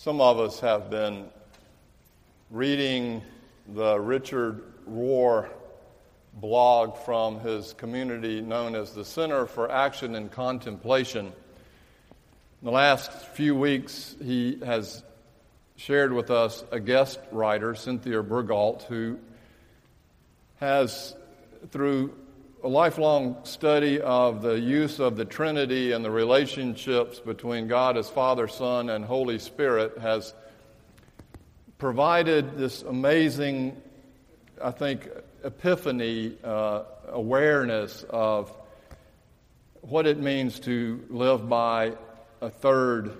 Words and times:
Some 0.00 0.20
of 0.20 0.38
us 0.38 0.60
have 0.60 0.90
been 0.90 1.24
reading 2.52 3.20
the 3.66 3.98
Richard 3.98 4.62
Rohr 4.88 5.48
blog 6.34 6.96
from 6.98 7.40
his 7.40 7.72
community 7.72 8.40
known 8.40 8.76
as 8.76 8.92
the 8.92 9.04
Center 9.04 9.44
for 9.44 9.68
Action 9.68 10.14
and 10.14 10.30
Contemplation. 10.30 11.26
In 11.26 11.32
the 12.62 12.70
last 12.70 13.10
few 13.10 13.56
weeks, 13.56 14.14
he 14.22 14.60
has 14.64 15.02
shared 15.74 16.12
with 16.12 16.30
us 16.30 16.62
a 16.70 16.78
guest 16.78 17.18
writer, 17.32 17.74
Cynthia 17.74 18.22
Bourgeault, 18.22 18.84
who 18.84 19.18
has, 20.60 21.16
through 21.72 22.14
a 22.64 22.68
lifelong 22.68 23.36
study 23.44 24.00
of 24.00 24.42
the 24.42 24.58
use 24.58 24.98
of 24.98 25.16
the 25.16 25.24
Trinity 25.24 25.92
and 25.92 26.04
the 26.04 26.10
relationships 26.10 27.20
between 27.20 27.68
God 27.68 27.96
as 27.96 28.08
Father, 28.10 28.48
Son, 28.48 28.90
and 28.90 29.04
Holy 29.04 29.38
Spirit 29.38 29.98
has 29.98 30.34
provided 31.78 32.58
this 32.58 32.82
amazing, 32.82 33.80
I 34.62 34.72
think, 34.72 35.08
epiphany 35.44 36.36
uh, 36.42 36.82
awareness 37.06 38.04
of 38.10 38.52
what 39.82 40.08
it 40.08 40.18
means 40.18 40.58
to 40.60 41.04
live 41.10 41.48
by 41.48 41.92
a 42.40 42.50
third 42.50 43.12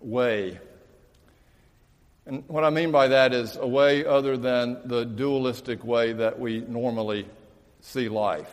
way. 0.00 0.58
And 2.26 2.46
what 2.46 2.62
I 2.62 2.68
mean 2.68 2.90
by 2.90 3.08
that 3.08 3.32
is 3.32 3.56
a 3.56 3.66
way 3.66 4.04
other 4.04 4.36
than 4.36 4.80
the 4.84 5.04
dualistic 5.04 5.82
way 5.82 6.12
that 6.12 6.38
we 6.38 6.60
normally 6.60 7.26
see 7.80 8.10
life. 8.10 8.52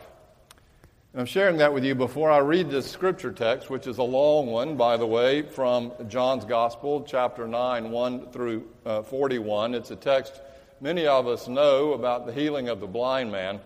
And 1.13 1.19
I'm 1.19 1.27
sharing 1.27 1.57
that 1.57 1.71
with 1.71 1.85
you 1.85 1.93
before 1.93 2.31
I 2.31 2.39
read 2.39 2.71
this 2.71 2.89
scripture 2.89 3.31
text, 3.31 3.69
which 3.69 3.85
is 3.85 3.99
a 3.99 4.03
long 4.03 4.47
one, 4.47 4.75
by 4.75 4.97
the 4.97 5.05
way, 5.05 5.43
from 5.43 5.93
John's 6.07 6.43
Gospel, 6.43 7.05
chapter 7.07 7.47
9, 7.47 7.91
1 7.91 8.31
through 8.31 8.67
uh, 8.83 9.03
41. 9.03 9.75
It's 9.75 9.91
a 9.91 9.95
text 9.95 10.41
many 10.81 11.05
of 11.05 11.27
us 11.27 11.47
know 11.47 11.93
about 11.93 12.25
the 12.25 12.33
healing 12.33 12.67
of 12.67 12.79
the 12.79 12.87
blind 12.87 13.31
man. 13.31 13.61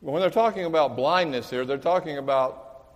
When 0.00 0.22
they're 0.22 0.30
talking 0.30 0.64
about 0.64 0.96
blindness 0.96 1.50
here, 1.50 1.66
they're 1.66 1.76
talking 1.76 2.16
about 2.16 2.86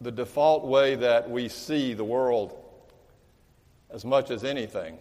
the 0.00 0.12
default 0.12 0.64
way 0.64 0.94
that 0.94 1.28
we 1.28 1.48
see 1.48 1.94
the 1.94 2.04
world 2.04 2.56
as 3.90 4.04
much 4.04 4.30
as 4.30 4.44
anything. 4.44 4.96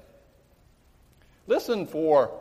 Listen 1.46 1.86
for 1.86 2.32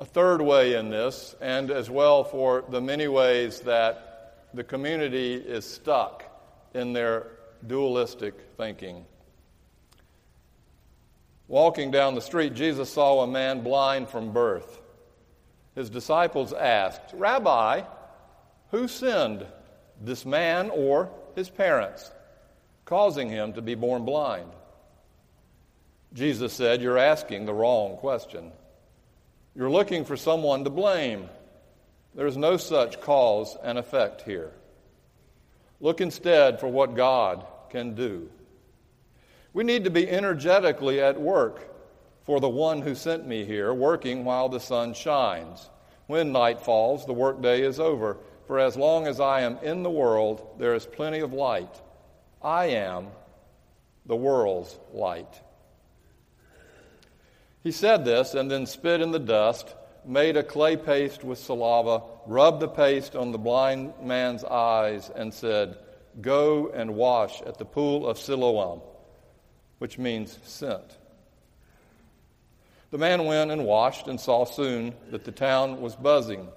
a 0.00 0.04
third 0.04 0.42
way 0.42 0.74
in 0.74 0.90
this, 0.90 1.34
and 1.40 1.70
as 1.70 1.88
well 1.88 2.24
for 2.24 2.64
the 2.68 2.80
many 2.80 3.08
ways 3.08 3.60
that 3.60 4.48
the 4.54 4.64
community 4.64 5.34
is 5.34 5.64
stuck 5.64 6.24
in 6.74 6.92
their 6.92 7.26
dualistic 7.66 8.34
thinking. 8.56 9.04
Walking 11.48 11.90
down 11.90 12.14
the 12.14 12.20
street, 12.20 12.54
Jesus 12.54 12.90
saw 12.90 13.20
a 13.20 13.26
man 13.26 13.62
blind 13.62 14.08
from 14.08 14.32
birth. 14.32 14.80
His 15.74 15.90
disciples 15.90 16.52
asked, 16.52 17.12
Rabbi, 17.12 17.82
who 18.70 18.88
sinned, 18.88 19.46
this 20.00 20.24
man 20.26 20.70
or 20.70 21.10
his 21.36 21.48
parents, 21.48 22.10
causing 22.84 23.28
him 23.28 23.52
to 23.52 23.62
be 23.62 23.74
born 23.74 24.04
blind? 24.04 24.50
Jesus 26.12 26.52
said, 26.52 26.82
You're 26.82 26.98
asking 26.98 27.46
the 27.46 27.54
wrong 27.54 27.96
question. 27.96 28.52
You're 29.54 29.70
looking 29.70 30.04
for 30.04 30.16
someone 30.16 30.64
to 30.64 30.70
blame. 30.70 31.28
There's 32.14 32.36
no 32.36 32.56
such 32.56 33.00
cause 33.00 33.56
and 33.62 33.78
effect 33.78 34.22
here. 34.22 34.52
Look 35.80 36.00
instead 36.00 36.60
for 36.60 36.68
what 36.68 36.94
God 36.94 37.46
can 37.70 37.94
do. 37.94 38.30
We 39.52 39.64
need 39.64 39.84
to 39.84 39.90
be 39.90 40.08
energetically 40.08 41.00
at 41.00 41.20
work 41.20 41.68
for 42.24 42.40
the 42.40 42.48
one 42.48 42.80
who 42.80 42.94
sent 42.94 43.26
me 43.26 43.44
here, 43.44 43.74
working 43.74 44.24
while 44.24 44.48
the 44.48 44.60
sun 44.60 44.94
shines. 44.94 45.68
When 46.06 46.32
night 46.32 46.60
falls, 46.60 47.04
the 47.04 47.12
workday 47.12 47.62
is 47.62 47.80
over. 47.80 48.16
For 48.46 48.58
as 48.58 48.76
long 48.76 49.06
as 49.06 49.20
I 49.20 49.42
am 49.42 49.58
in 49.62 49.82
the 49.82 49.90
world, 49.90 50.56
there 50.58 50.74
is 50.74 50.86
plenty 50.86 51.20
of 51.20 51.32
light. 51.32 51.80
I 52.40 52.66
am 52.66 53.08
the 54.06 54.16
world's 54.16 54.78
light. 54.92 55.40
He 57.62 57.70
said 57.70 58.04
this 58.04 58.34
and 58.34 58.50
then 58.50 58.66
spit 58.66 59.00
in 59.00 59.12
the 59.12 59.18
dust, 59.18 59.74
made 60.04 60.36
a 60.36 60.42
clay 60.42 60.76
paste 60.76 61.22
with 61.22 61.38
saliva, 61.38 62.02
rubbed 62.26 62.60
the 62.60 62.68
paste 62.68 63.14
on 63.14 63.30
the 63.30 63.38
blind 63.38 63.94
man's 64.02 64.44
eyes, 64.44 65.10
and 65.14 65.32
said, 65.32 65.76
Go 66.20 66.70
and 66.74 66.96
wash 66.96 67.40
at 67.42 67.58
the 67.58 67.64
pool 67.64 68.06
of 68.08 68.18
Siloam, 68.18 68.80
which 69.78 69.98
means 69.98 70.38
sent. 70.42 70.98
The 72.90 72.98
man 72.98 73.24
went 73.24 73.50
and 73.50 73.64
washed 73.64 74.08
and 74.08 74.20
saw 74.20 74.44
soon 74.44 74.94
that 75.10 75.24
the 75.24 75.32
town 75.32 75.80
was 75.80 75.96
buzzing. 75.96 76.48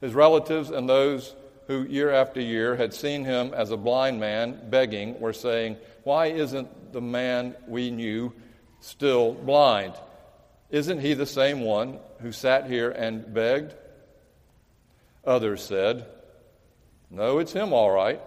His 0.00 0.14
relatives 0.14 0.70
and 0.70 0.88
those 0.88 1.34
who 1.68 1.84
year 1.84 2.10
after 2.10 2.40
year 2.40 2.76
had 2.76 2.92
seen 2.92 3.24
him 3.24 3.54
as 3.54 3.70
a 3.70 3.76
blind 3.76 4.20
man 4.20 4.60
begging 4.68 5.18
were 5.20 5.32
saying, 5.32 5.76
Why 6.02 6.26
isn't 6.26 6.92
the 6.92 7.00
man 7.00 7.54
we 7.66 7.90
knew 7.90 8.34
still 8.80 9.32
blind. 9.32 9.94
Isn't 10.70 11.00
he 11.00 11.14
the 11.14 11.26
same 11.26 11.60
one 11.60 11.98
who 12.20 12.32
sat 12.32 12.66
here 12.66 12.90
and 12.90 13.32
begged? 13.32 13.74
Others 15.24 15.62
said, 15.62 16.06
No, 17.10 17.38
it's 17.38 17.52
him 17.52 17.72
all 17.72 17.90
right. 17.90 18.20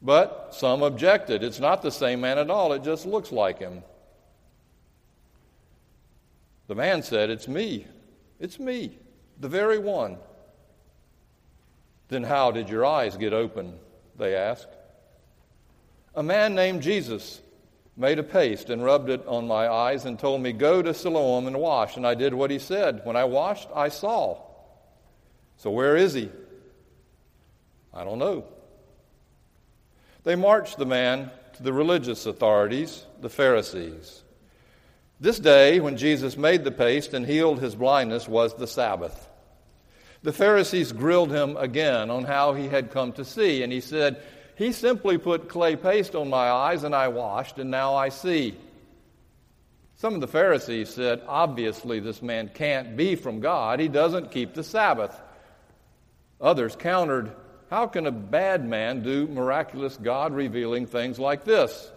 But 0.00 0.50
some 0.52 0.82
objected. 0.82 1.42
It's 1.42 1.60
not 1.60 1.82
the 1.82 1.90
same 1.90 2.20
man 2.20 2.38
at 2.38 2.50
all, 2.50 2.72
it 2.72 2.82
just 2.82 3.06
looks 3.06 3.32
like 3.32 3.58
him. 3.58 3.82
The 6.68 6.74
man 6.74 7.02
said, 7.02 7.30
It's 7.30 7.48
me. 7.48 7.86
It's 8.40 8.58
me, 8.60 8.96
the 9.40 9.48
very 9.48 9.78
one. 9.78 10.16
Then 12.08 12.22
how 12.22 12.52
did 12.52 12.68
your 12.68 12.86
eyes 12.86 13.16
get 13.16 13.32
open? 13.32 13.74
They 14.16 14.34
asked. 14.34 14.68
A 16.14 16.22
man 16.22 16.54
named 16.54 16.82
Jesus 16.82 17.40
made 17.98 18.18
a 18.18 18.22
paste 18.22 18.70
and 18.70 18.82
rubbed 18.82 19.10
it 19.10 19.26
on 19.26 19.48
my 19.48 19.68
eyes 19.68 20.04
and 20.04 20.18
told 20.18 20.40
me, 20.40 20.52
Go 20.52 20.80
to 20.80 20.94
Siloam 20.94 21.46
and 21.46 21.58
wash. 21.58 21.96
And 21.96 22.06
I 22.06 22.14
did 22.14 22.32
what 22.32 22.50
he 22.50 22.58
said. 22.58 23.00
When 23.04 23.16
I 23.16 23.24
washed, 23.24 23.68
I 23.74 23.88
saw. 23.88 24.40
So 25.56 25.70
where 25.70 25.96
is 25.96 26.14
he? 26.14 26.30
I 27.92 28.04
don't 28.04 28.20
know. 28.20 28.44
They 30.22 30.36
marched 30.36 30.78
the 30.78 30.86
man 30.86 31.30
to 31.54 31.62
the 31.62 31.72
religious 31.72 32.26
authorities, 32.26 33.04
the 33.20 33.28
Pharisees. 33.28 34.22
This 35.20 35.40
day, 35.40 35.80
when 35.80 35.96
Jesus 35.96 36.36
made 36.36 36.62
the 36.62 36.70
paste 36.70 37.12
and 37.12 37.26
healed 37.26 37.58
his 37.58 37.74
blindness, 37.74 38.28
was 38.28 38.54
the 38.54 38.68
Sabbath. 38.68 39.28
The 40.22 40.32
Pharisees 40.32 40.92
grilled 40.92 41.32
him 41.32 41.56
again 41.56 42.10
on 42.10 42.24
how 42.24 42.54
he 42.54 42.68
had 42.68 42.92
come 42.92 43.12
to 43.14 43.24
see, 43.24 43.64
and 43.64 43.72
he 43.72 43.80
said, 43.80 44.22
he 44.58 44.72
simply 44.72 45.18
put 45.18 45.48
clay 45.48 45.76
paste 45.76 46.16
on 46.16 46.28
my 46.28 46.50
eyes 46.50 46.82
and 46.82 46.92
I 46.92 47.08
washed, 47.08 47.58
and 47.58 47.70
now 47.70 47.94
I 47.94 48.08
see. 48.08 48.56
Some 49.94 50.14
of 50.14 50.20
the 50.20 50.26
Pharisees 50.26 50.88
said, 50.88 51.22
Obviously, 51.28 52.00
this 52.00 52.20
man 52.20 52.50
can't 52.52 52.96
be 52.96 53.14
from 53.14 53.38
God. 53.38 53.78
He 53.78 53.86
doesn't 53.86 54.32
keep 54.32 54.54
the 54.54 54.64
Sabbath. 54.64 55.16
Others 56.40 56.74
countered, 56.74 57.30
How 57.70 57.86
can 57.86 58.06
a 58.06 58.10
bad 58.10 58.68
man 58.68 59.04
do 59.04 59.28
miraculous 59.28 59.96
God 59.96 60.34
revealing 60.34 60.86
things 60.86 61.20
like 61.20 61.44
this? 61.44 61.92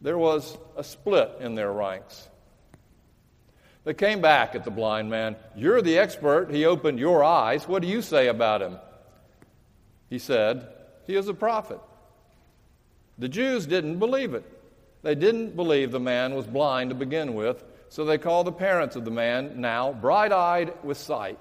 There 0.00 0.18
was 0.18 0.56
a 0.74 0.82
split 0.82 1.32
in 1.40 1.54
their 1.54 1.70
ranks. 1.70 2.28
They 3.84 3.92
came 3.92 4.22
back 4.22 4.54
at 4.54 4.64
the 4.64 4.70
blind 4.70 5.10
man. 5.10 5.36
You're 5.54 5.82
the 5.82 5.98
expert. 5.98 6.50
He 6.50 6.64
opened 6.64 6.98
your 6.98 7.22
eyes. 7.22 7.68
What 7.68 7.82
do 7.82 7.88
you 7.88 8.00
say 8.00 8.28
about 8.28 8.62
him? 8.62 8.78
He 10.08 10.18
said, 10.18 10.66
he 11.08 11.16
is 11.16 11.26
a 11.26 11.34
prophet. 11.34 11.80
The 13.18 13.28
Jews 13.28 13.66
didn't 13.66 13.98
believe 13.98 14.34
it. 14.34 14.44
They 15.02 15.14
didn't 15.14 15.56
believe 15.56 15.90
the 15.90 15.98
man 15.98 16.34
was 16.34 16.46
blind 16.46 16.90
to 16.90 16.94
begin 16.94 17.34
with, 17.34 17.64
so 17.88 18.04
they 18.04 18.18
called 18.18 18.46
the 18.46 18.52
parents 18.52 18.94
of 18.94 19.06
the 19.06 19.10
man, 19.10 19.60
now 19.60 19.92
bright 19.92 20.32
eyed 20.32 20.74
with 20.84 20.98
sight. 20.98 21.40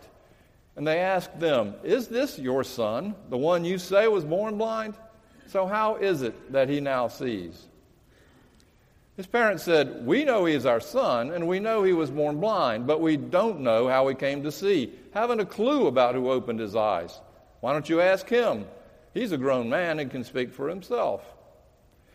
And 0.77 0.87
they 0.87 0.99
asked 0.99 1.37
them, 1.39 1.75
Is 1.83 2.07
this 2.07 2.39
your 2.39 2.63
son, 2.63 3.13
the 3.29 3.37
one 3.37 3.65
you 3.65 3.77
say 3.77 4.07
was 4.07 4.23
born 4.23 4.57
blind? 4.57 4.95
So 5.47 5.65
how 5.67 5.95
is 5.95 6.21
it 6.21 6.53
that 6.53 6.69
he 6.69 6.79
now 6.79 7.09
sees? 7.09 7.67
His 9.17 9.27
parents 9.27 9.63
said, 9.63 10.05
We 10.05 10.23
know 10.23 10.45
he 10.45 10.53
is 10.53 10.65
our 10.65 10.79
son, 10.79 11.31
and 11.31 11.45
we 11.45 11.59
know 11.59 11.83
he 11.83 11.93
was 11.93 12.09
born 12.09 12.39
blind, 12.39 12.87
but 12.87 13.01
we 13.01 13.17
don't 13.17 13.59
know 13.59 13.89
how 13.89 14.07
he 14.07 14.15
came 14.15 14.43
to 14.43 14.51
see. 14.51 14.93
Haven't 15.13 15.41
a 15.41 15.45
clue 15.45 15.87
about 15.87 16.15
who 16.15 16.31
opened 16.31 16.61
his 16.61 16.75
eyes. 16.75 17.19
Why 17.59 17.73
don't 17.73 17.89
you 17.89 17.99
ask 17.99 18.29
him? 18.29 18.65
He's 19.17 19.31
a 19.31 19.37
grown 19.37 19.67
man 19.67 19.97
and 19.97 20.11
can 20.11 20.23
speak 20.23 20.53
for 20.53 20.69
himself. 20.69 21.23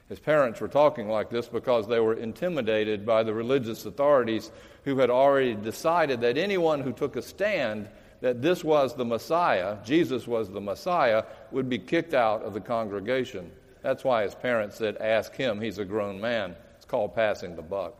His 0.08 0.20
parents 0.20 0.60
were 0.60 0.68
talking 0.68 1.08
like 1.08 1.30
this 1.30 1.48
because 1.48 1.88
they 1.88 1.98
were 1.98 2.14
intimidated 2.14 3.04
by 3.04 3.24
the 3.24 3.34
religious 3.34 3.84
authorities 3.84 4.52
who 4.84 4.96
had 4.98 5.10
already 5.10 5.56
decided 5.56 6.20
that 6.20 6.38
anyone 6.38 6.80
who 6.80 6.92
took 6.92 7.16
a 7.16 7.22
stand 7.22 7.88
that 8.20 8.40
this 8.40 8.62
was 8.62 8.94
the 8.94 9.04
Messiah, 9.04 9.78
Jesus 9.84 10.28
was 10.28 10.48
the 10.48 10.60
Messiah, 10.60 11.24
would 11.50 11.68
be 11.68 11.78
kicked 11.80 12.14
out 12.14 12.42
of 12.42 12.54
the 12.54 12.60
congregation. 12.60 13.50
That's 13.82 14.04
why 14.04 14.22
his 14.22 14.36
parents 14.36 14.76
said, 14.76 14.96
Ask 14.98 15.34
him, 15.34 15.60
he's 15.60 15.78
a 15.78 15.84
grown 15.84 16.20
man. 16.20 16.54
It's 16.76 16.84
called 16.84 17.16
passing 17.16 17.56
the 17.56 17.62
buck. 17.62 17.94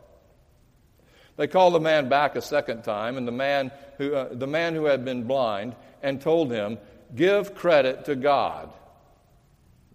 They 1.35 1.47
called 1.47 1.73
the 1.73 1.81
man 1.81 2.07
back 2.07 2.37
a 2.37 2.41
second 2.41 2.83
time, 2.83 3.17
and 3.17 3.27
the 3.27 3.33
man 3.33 3.69
who, 3.97 4.15
uh, 4.15 4.33
the 4.33 4.47
man 4.47 4.75
who 4.75 4.85
had 4.85 5.03
been 5.03 5.23
blind, 5.23 5.75
and 6.01 6.21
told 6.21 6.53
him, 6.53 6.77
Give 7.13 7.53
credit 7.53 8.05
to 8.05 8.15
God. 8.15 8.71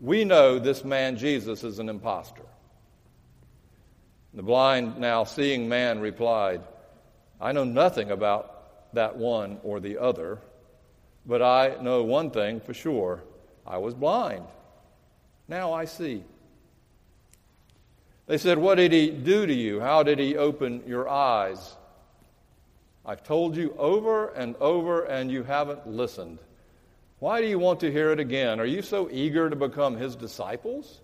We 0.00 0.24
know 0.24 0.58
this 0.58 0.84
man 0.84 1.16
Jesus 1.16 1.64
is 1.64 1.78
an 1.78 1.88
impostor. 1.88 2.46
The 4.34 4.42
blind, 4.42 4.98
now 4.98 5.24
seeing 5.24 5.68
man 5.68 6.00
replied, 6.00 6.60
I 7.40 7.52
know 7.52 7.64
nothing 7.64 8.10
about 8.10 8.94
that 8.94 9.16
one 9.16 9.58
or 9.62 9.80
the 9.80 9.98
other, 9.98 10.38
but 11.26 11.42
I 11.42 11.76
know 11.82 12.02
one 12.04 12.30
thing 12.30 12.60
for 12.60 12.74
sure 12.74 13.22
I 13.66 13.78
was 13.78 13.94
blind. 13.94 14.44
Now 15.48 15.72
I 15.72 15.84
see. 15.84 16.24
They 18.26 18.38
said, 18.38 18.58
What 18.58 18.76
did 18.76 18.92
he 18.92 19.10
do 19.10 19.46
to 19.46 19.54
you? 19.54 19.80
How 19.80 20.02
did 20.02 20.18
he 20.18 20.36
open 20.36 20.82
your 20.86 21.08
eyes? 21.08 21.76
I've 23.04 23.24
told 23.24 23.56
you 23.56 23.74
over 23.78 24.28
and 24.28 24.54
over, 24.56 25.04
and 25.04 25.30
you 25.30 25.42
haven't 25.42 25.86
listened. 25.86 26.38
Why 27.18 27.40
do 27.40 27.48
you 27.48 27.58
want 27.58 27.80
to 27.80 27.90
hear 27.90 28.12
it 28.12 28.20
again? 28.20 28.60
Are 28.60 28.66
you 28.66 28.82
so 28.82 29.08
eager 29.10 29.50
to 29.50 29.56
become 29.56 29.96
his 29.96 30.14
disciples? 30.14 31.00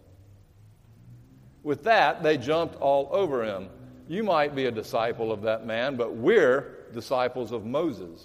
With 1.63 1.85
that, 1.85 2.23
they 2.23 2.37
jumped 2.37 2.77
all 2.77 3.09
over 3.11 3.43
him. 3.45 3.69
You 4.07 4.23
might 4.23 4.55
be 4.55 4.67
a 4.67 4.71
disciple 4.71 5.33
of 5.33 5.43
that 5.43 5.67
man, 5.67 5.97
but 5.97 6.15
we're 6.15 6.87
disciples 6.93 7.53
of 7.53 7.65
Moses. 7.65 8.25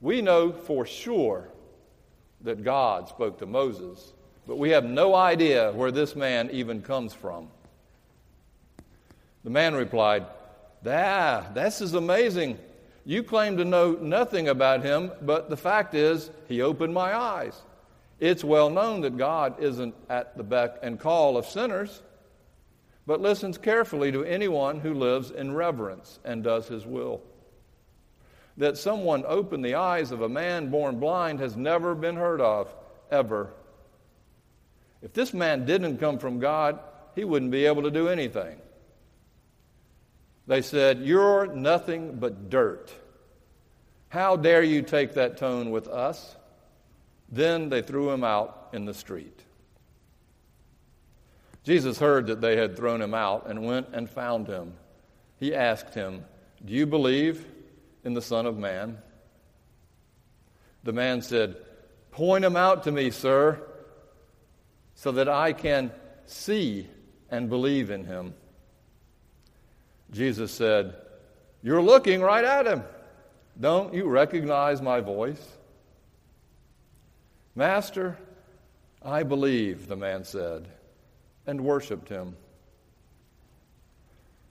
We 0.00 0.20
know 0.20 0.52
for 0.52 0.86
sure 0.86 1.48
that 2.42 2.62
God 2.62 3.08
spoke 3.08 3.38
to 3.38 3.46
Moses, 3.46 4.12
but 4.46 4.58
we 4.58 4.70
have 4.70 4.84
no 4.84 5.14
idea 5.14 5.72
where 5.72 5.90
this 5.90 6.14
man 6.14 6.50
even 6.50 6.82
comes 6.82 7.14
from. 7.14 7.48
The 9.44 9.50
man 9.50 9.74
replied, 9.74 10.26
Ah, 10.86 11.46
this 11.54 11.80
is 11.80 11.94
amazing. 11.94 12.58
You 13.04 13.22
claim 13.22 13.56
to 13.56 13.64
know 13.64 13.92
nothing 13.92 14.48
about 14.48 14.82
him, 14.82 15.10
but 15.20 15.50
the 15.50 15.56
fact 15.56 15.94
is, 15.94 16.30
he 16.48 16.62
opened 16.62 16.94
my 16.94 17.14
eyes. 17.14 17.60
It's 18.20 18.44
well 18.44 18.70
known 18.70 19.00
that 19.00 19.16
God 19.16 19.60
isn't 19.60 19.94
at 20.08 20.36
the 20.36 20.44
beck 20.44 20.76
and 20.82 21.00
call 21.00 21.36
of 21.36 21.46
sinners, 21.46 22.02
but 23.04 23.20
listens 23.20 23.58
carefully 23.58 24.12
to 24.12 24.24
anyone 24.24 24.78
who 24.78 24.94
lives 24.94 25.32
in 25.32 25.54
reverence 25.54 26.20
and 26.24 26.44
does 26.44 26.68
his 26.68 26.86
will. 26.86 27.20
That 28.58 28.78
someone 28.78 29.24
opened 29.26 29.64
the 29.64 29.74
eyes 29.74 30.12
of 30.12 30.22
a 30.22 30.28
man 30.28 30.70
born 30.70 31.00
blind 31.00 31.40
has 31.40 31.56
never 31.56 31.96
been 31.96 32.14
heard 32.14 32.40
of, 32.40 32.72
ever. 33.10 33.50
If 35.02 35.12
this 35.12 35.34
man 35.34 35.64
didn't 35.64 35.98
come 35.98 36.18
from 36.18 36.38
God, 36.38 36.78
he 37.16 37.24
wouldn't 37.24 37.50
be 37.50 37.66
able 37.66 37.82
to 37.82 37.90
do 37.90 38.08
anything. 38.08 38.58
They 40.52 40.60
said, 40.60 41.00
You're 41.00 41.46
nothing 41.46 42.16
but 42.16 42.50
dirt. 42.50 42.92
How 44.10 44.36
dare 44.36 44.62
you 44.62 44.82
take 44.82 45.14
that 45.14 45.38
tone 45.38 45.70
with 45.70 45.88
us? 45.88 46.36
Then 47.30 47.70
they 47.70 47.80
threw 47.80 48.10
him 48.10 48.22
out 48.22 48.68
in 48.74 48.84
the 48.84 48.92
street. 48.92 49.40
Jesus 51.64 51.98
heard 51.98 52.26
that 52.26 52.42
they 52.42 52.54
had 52.56 52.76
thrown 52.76 53.00
him 53.00 53.14
out 53.14 53.48
and 53.48 53.64
went 53.64 53.88
and 53.94 54.10
found 54.10 54.46
him. 54.46 54.74
He 55.40 55.54
asked 55.54 55.94
him, 55.94 56.22
Do 56.62 56.74
you 56.74 56.84
believe 56.84 57.46
in 58.04 58.12
the 58.12 58.20
Son 58.20 58.44
of 58.44 58.58
Man? 58.58 58.98
The 60.84 60.92
man 60.92 61.22
said, 61.22 61.56
Point 62.10 62.44
him 62.44 62.56
out 62.56 62.84
to 62.84 62.92
me, 62.92 63.10
sir, 63.10 63.58
so 64.96 65.12
that 65.12 65.30
I 65.30 65.54
can 65.54 65.92
see 66.26 66.88
and 67.30 67.48
believe 67.48 67.90
in 67.90 68.04
him. 68.04 68.34
Jesus 70.12 70.52
said, 70.52 70.94
You're 71.62 71.82
looking 71.82 72.20
right 72.20 72.44
at 72.44 72.66
him. 72.66 72.84
Don't 73.58 73.94
you 73.94 74.06
recognize 74.06 74.80
my 74.80 75.00
voice? 75.00 75.42
Master, 77.54 78.18
I 79.02 79.22
believe, 79.22 79.88
the 79.88 79.96
man 79.96 80.24
said, 80.24 80.68
and 81.46 81.60
worshiped 81.60 82.08
him. 82.08 82.36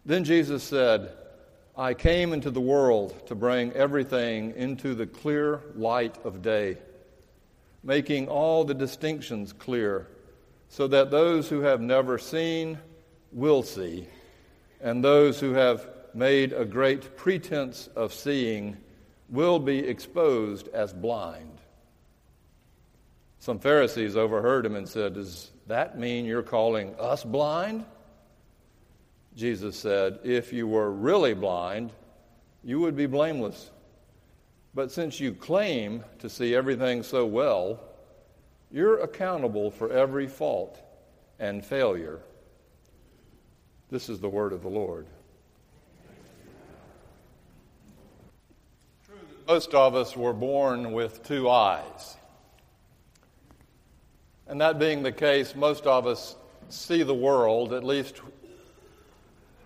Then 0.05 0.23
Jesus 0.23 0.63
said, 0.63 1.11
I 1.77 1.93
came 1.93 2.33
into 2.33 2.51
the 2.51 2.61
world 2.61 3.27
to 3.27 3.35
bring 3.35 3.71
everything 3.73 4.53
into 4.55 4.93
the 4.93 5.07
clear 5.07 5.61
light 5.75 6.17
of 6.25 6.41
day, 6.41 6.77
making 7.83 8.27
all 8.27 8.63
the 8.63 8.73
distinctions 8.73 9.53
clear, 9.53 10.07
so 10.69 10.87
that 10.87 11.11
those 11.11 11.49
who 11.49 11.61
have 11.61 11.81
never 11.81 12.17
seen 12.17 12.77
will 13.31 13.63
see 13.63 14.07
and 14.81 15.03
those 15.03 15.39
who 15.39 15.53
have 15.53 15.87
made 16.13 16.53
a 16.53 16.65
great 16.65 17.15
pretense 17.15 17.87
of 17.95 18.13
seeing 18.13 18.77
will 19.29 19.59
be 19.59 19.79
exposed 19.79 20.67
as 20.69 20.93
blind. 20.93 21.59
Some 23.39 23.59
Pharisees 23.59 24.15
overheard 24.15 24.65
him 24.65 24.75
and 24.75 24.87
said, 24.87 25.13
Does 25.13 25.51
that 25.67 25.97
mean 25.97 26.25
you're 26.25 26.43
calling 26.43 26.93
us 26.99 27.23
blind? 27.23 27.85
Jesus 29.35 29.77
said, 29.77 30.19
If 30.23 30.51
you 30.51 30.67
were 30.67 30.91
really 30.91 31.33
blind, 31.33 31.91
you 32.63 32.79
would 32.81 32.95
be 32.95 33.05
blameless. 33.05 33.71
But 34.73 34.91
since 34.91 35.19
you 35.19 35.33
claim 35.33 36.03
to 36.19 36.29
see 36.29 36.53
everything 36.55 37.03
so 37.03 37.25
well, 37.25 37.79
you're 38.71 38.99
accountable 38.99 39.71
for 39.71 39.91
every 39.91 40.27
fault 40.27 40.79
and 41.39 41.65
failure. 41.65 42.19
This 43.91 44.07
is 44.07 44.21
the 44.21 44.29
word 44.29 44.53
of 44.53 44.61
the 44.61 44.69
Lord. 44.69 45.05
Most 49.45 49.73
of 49.73 49.95
us 49.95 50.15
were 50.15 50.31
born 50.31 50.93
with 50.93 51.23
two 51.23 51.49
eyes. 51.49 52.15
And 54.47 54.61
that 54.61 54.79
being 54.79 55.03
the 55.03 55.11
case, 55.11 55.55
most 55.55 55.85
of 55.85 56.07
us 56.07 56.37
see 56.69 57.03
the 57.03 57.13
world, 57.13 57.73
at 57.73 57.83
least 57.83 58.21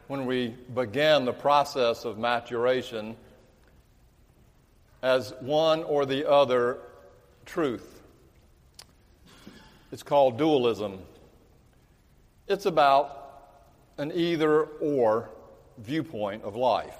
when 0.07 0.25
we 0.25 0.55
begin 0.73 1.25
the 1.25 1.33
process 1.33 2.03
of 2.03 2.17
maturation, 2.17 3.15
as 5.03 5.35
one 5.39 5.83
or 5.83 6.07
the 6.07 6.27
other 6.27 6.79
truth. 7.45 8.01
It's 9.91 10.01
called 10.01 10.39
dualism. 10.39 10.97
It's 12.47 12.65
about 12.65 13.24
an 13.97 14.11
either 14.13 14.63
or 14.63 15.29
viewpoint 15.77 16.43
of 16.43 16.55
life. 16.55 16.97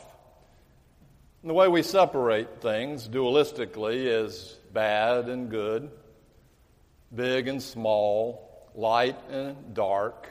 And 1.42 1.50
the 1.50 1.54
way 1.54 1.68
we 1.68 1.84
separate 1.84 2.62
things 2.62 3.08
dualistically 3.08 4.06
is 4.06 4.58
bad 4.74 5.30
and 5.30 5.50
good, 5.50 5.92
big 7.14 7.48
and 7.48 7.62
small, 7.62 8.70
light 8.74 9.18
and 9.30 9.74
dark, 9.74 10.28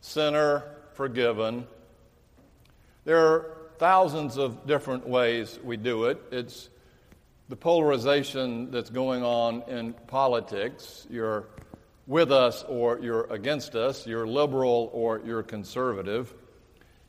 sinner, 0.00 0.64
forgiven. 0.94 1.66
There 3.04 3.18
are 3.18 3.56
thousands 3.78 4.38
of 4.38 4.66
different 4.66 5.06
ways 5.06 5.58
we 5.62 5.76
do 5.76 6.06
it. 6.06 6.22
It's 6.32 6.70
the 7.48 7.56
polarization 7.56 8.70
that's 8.70 8.90
going 8.90 9.22
on 9.22 9.62
in 9.68 9.92
politics. 9.92 11.06
You're 11.10 11.48
with 12.06 12.30
us 12.30 12.64
or 12.68 12.98
you're 13.00 13.24
against 13.32 13.74
us, 13.74 14.06
you're 14.06 14.26
liberal 14.26 14.90
or 14.92 15.20
you're 15.24 15.42
conservative. 15.42 16.32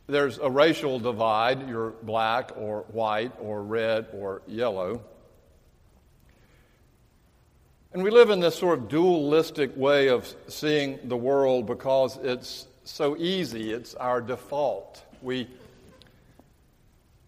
There's 0.08 0.38
a 0.38 0.50
racial 0.50 1.00
divide, 1.00 1.68
you're 1.68 1.92
black 2.02 2.52
or 2.56 2.86
white 2.92 3.34
or 3.40 3.62
red 3.62 4.08
or 4.14 4.42
yellow. 4.48 5.02
And 7.94 8.04
we 8.04 8.10
live 8.10 8.30
in 8.30 8.40
this 8.40 8.56
sort 8.56 8.80
of 8.80 8.90
dualistic 8.90 9.76
way 9.76 10.10
of 10.10 10.34
seeing 10.48 11.00
the 11.06 11.18
world 11.18 11.66
because 11.66 12.18
it's 12.18 12.68
so 12.84 13.18
easy, 13.18 13.72
it's 13.72 13.96
our 13.96 14.22
default. 14.22 15.04
We, 15.22 15.48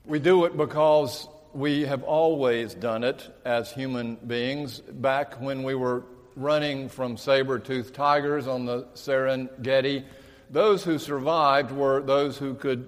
we 0.05 0.19
do 0.19 0.45
it 0.45 0.55
because 0.55 1.27
we 1.53 1.81
have 1.81 2.03
always 2.03 2.73
done 2.73 3.03
it 3.03 3.27
as 3.45 3.71
human 3.71 4.15
beings. 4.15 4.79
Back 4.79 5.41
when 5.41 5.63
we 5.63 5.75
were 5.75 6.03
running 6.39 6.89
from 6.89 7.17
saber 7.17 7.60
toothed 7.60 7.93
tigers 7.93 8.48
on 8.48 8.65
the 8.65 8.84
Serengeti. 8.96 10.05
Those 10.50 10.84
who 10.84 10.98
survived 10.98 11.72
were 11.72 12.01
those 12.01 12.38
who 12.38 12.53
could 12.53 12.88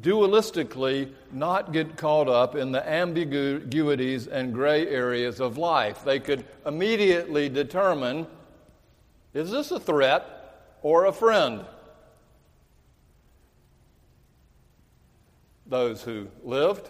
dualistically 0.00 1.12
not 1.32 1.72
get 1.72 1.96
caught 1.96 2.28
up 2.28 2.54
in 2.56 2.72
the 2.72 2.88
ambiguities 2.88 4.26
and 4.26 4.52
gray 4.52 4.86
areas 4.88 5.40
of 5.40 5.56
life. 5.56 6.04
They 6.04 6.20
could 6.20 6.44
immediately 6.66 7.48
determine 7.48 8.26
is 9.32 9.50
this 9.50 9.72
a 9.72 9.80
threat 9.80 10.78
or 10.82 11.06
a 11.06 11.12
friend? 11.12 11.64
Those 15.66 16.02
who 16.02 16.28
lived 16.44 16.88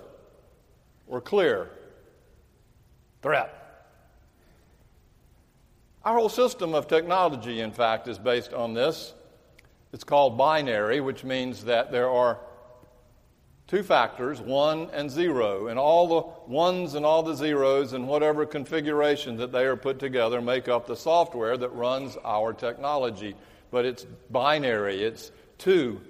were 1.06 1.22
clear 1.22 1.70
threat. 3.22 3.63
Our 6.04 6.18
whole 6.18 6.28
system 6.28 6.74
of 6.74 6.86
technology, 6.86 7.60
in 7.60 7.72
fact, 7.72 8.08
is 8.08 8.18
based 8.18 8.52
on 8.52 8.74
this. 8.74 9.14
It's 9.90 10.04
called 10.04 10.36
binary, 10.36 11.00
which 11.00 11.24
means 11.24 11.64
that 11.64 11.90
there 11.90 12.10
are 12.10 12.40
two 13.66 13.82
factors, 13.82 14.38
one 14.38 14.90
and 14.92 15.10
zero, 15.10 15.68
and 15.68 15.78
all 15.78 16.06
the 16.06 16.50
ones 16.52 16.94
and 16.94 17.06
all 17.06 17.22
the 17.22 17.34
zeros 17.34 17.94
and 17.94 18.06
whatever 18.06 18.44
configuration 18.44 19.38
that 19.38 19.50
they 19.50 19.64
are 19.64 19.76
put 19.76 19.98
together 19.98 20.42
make 20.42 20.68
up 20.68 20.86
the 20.86 20.96
software 20.96 21.56
that 21.56 21.70
runs 21.70 22.18
our 22.22 22.52
technology. 22.52 23.34
But 23.70 23.86
it's 23.86 24.04
binary, 24.30 25.02
it's 25.02 25.32
two 25.56 26.02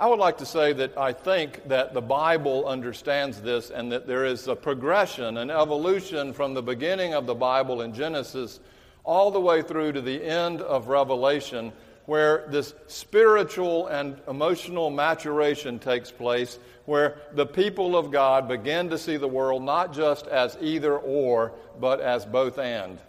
I 0.00 0.06
would 0.06 0.20
like 0.20 0.38
to 0.38 0.46
say 0.46 0.72
that 0.74 0.96
I 0.96 1.12
think 1.12 1.66
that 1.66 1.92
the 1.92 2.00
Bible 2.00 2.68
understands 2.68 3.40
this 3.40 3.70
and 3.70 3.90
that 3.90 4.06
there 4.06 4.24
is 4.24 4.46
a 4.46 4.54
progression, 4.54 5.38
an 5.38 5.50
evolution 5.50 6.32
from 6.32 6.54
the 6.54 6.62
beginning 6.62 7.14
of 7.14 7.26
the 7.26 7.34
Bible 7.34 7.82
in 7.82 7.92
Genesis 7.92 8.60
all 9.02 9.32
the 9.32 9.40
way 9.40 9.60
through 9.60 9.90
to 9.92 10.00
the 10.00 10.22
end 10.22 10.60
of 10.60 10.86
Revelation, 10.86 11.72
where 12.06 12.46
this 12.48 12.74
spiritual 12.86 13.88
and 13.88 14.20
emotional 14.28 14.88
maturation 14.88 15.80
takes 15.80 16.12
place, 16.12 16.60
where 16.84 17.16
the 17.32 17.46
people 17.46 17.96
of 17.96 18.12
God 18.12 18.46
begin 18.46 18.90
to 18.90 18.98
see 18.98 19.16
the 19.16 19.26
world 19.26 19.64
not 19.64 19.92
just 19.92 20.28
as 20.28 20.56
either 20.60 20.96
or, 20.96 21.54
but 21.80 22.00
as 22.00 22.24
both 22.24 22.58
and. 22.58 23.00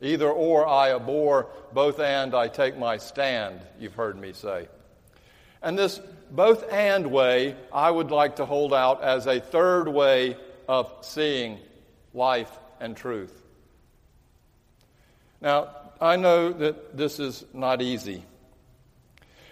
Either 0.00 0.30
or 0.30 0.66
I 0.66 0.94
abhor, 0.94 1.48
both 1.74 2.00
and 2.00 2.34
I 2.34 2.48
take 2.48 2.78
my 2.78 2.96
stand, 2.96 3.60
you've 3.78 3.94
heard 3.94 4.18
me 4.18 4.32
say. 4.32 4.68
And 5.62 5.78
this 5.78 6.00
both 6.32 6.72
and 6.72 7.12
way 7.12 7.54
I 7.72 7.90
would 7.90 8.10
like 8.10 8.36
to 8.36 8.46
hold 8.46 8.72
out 8.72 9.02
as 9.02 9.26
a 9.26 9.38
third 9.38 9.86
way 9.86 10.36
of 10.66 10.92
seeing 11.02 11.58
life 12.14 12.50
and 12.80 12.96
truth. 12.96 13.32
Now, 15.40 15.68
I 16.00 16.16
know 16.16 16.50
that 16.50 16.96
this 16.96 17.20
is 17.20 17.44
not 17.52 17.82
easy. 17.82 18.24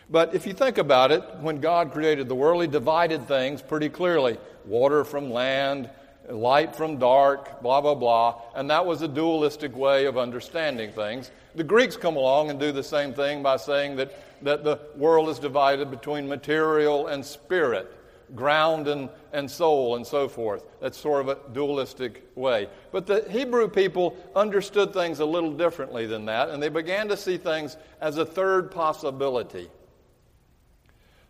But 0.08 0.34
if 0.34 0.46
you 0.46 0.54
think 0.54 0.78
about 0.78 1.12
it, 1.12 1.22
when 1.40 1.60
God 1.60 1.92
created 1.92 2.28
the 2.28 2.34
world, 2.34 2.62
He 2.62 2.68
divided 2.68 3.28
things 3.28 3.62
pretty 3.62 3.88
clearly 3.88 4.38
water 4.64 5.04
from 5.04 5.30
land, 5.30 5.90
light 6.30 6.76
from 6.76 6.98
dark, 6.98 7.60
blah, 7.62 7.80
blah, 7.80 7.94
blah. 7.94 8.40
And 8.54 8.70
that 8.70 8.86
was 8.86 9.02
a 9.02 9.08
dualistic 9.08 9.76
way 9.76 10.06
of 10.06 10.16
understanding 10.16 10.92
things. 10.92 11.30
The 11.54 11.64
Greeks 11.64 11.96
come 11.96 12.16
along 12.16 12.50
and 12.50 12.60
do 12.60 12.72
the 12.72 12.82
same 12.82 13.12
thing 13.12 13.42
by 13.42 13.56
saying 13.56 13.96
that 13.96 14.12
that 14.42 14.64
the 14.64 14.78
world 14.96 15.28
is 15.28 15.38
divided 15.38 15.90
between 15.90 16.28
material 16.28 17.06
and 17.08 17.24
spirit, 17.24 17.92
ground 18.34 18.88
and, 18.88 19.08
and 19.32 19.50
soul, 19.50 19.96
and 19.96 20.06
so 20.06 20.28
forth. 20.28 20.64
That's 20.80 20.98
sort 20.98 21.20
of 21.20 21.28
a 21.28 21.52
dualistic 21.52 22.26
way. 22.34 22.68
But 22.92 23.06
the 23.06 23.26
Hebrew 23.28 23.68
people 23.68 24.16
understood 24.34 24.92
things 24.92 25.20
a 25.20 25.24
little 25.24 25.52
differently 25.52 26.06
than 26.06 26.26
that, 26.26 26.48
and 26.48 26.62
they 26.62 26.68
began 26.68 27.08
to 27.08 27.16
see 27.16 27.36
things 27.36 27.76
as 28.00 28.18
a 28.18 28.24
third 28.24 28.70
possibility. 28.70 29.68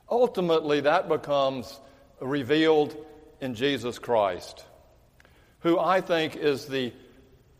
Ultimately, 0.09 0.81
that 0.81 1.09
becomes 1.09 1.81
revealed 2.21 2.97
in 3.41 3.55
Jesus 3.55 3.99
Christ, 3.99 4.65
who 5.61 5.79
I 5.79 6.01
think 6.01 6.37
is 6.37 6.67
the 6.67 6.93